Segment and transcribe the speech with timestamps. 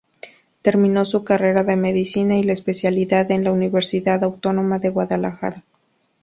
[0.63, 5.63] Terminó su carrera de medicina y la especialidad en la Universidad Autónoma de Guadalajara.